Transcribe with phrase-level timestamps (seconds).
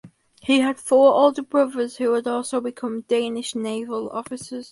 [0.41, 4.59] He had four older brothers who would also become Danish naval officers.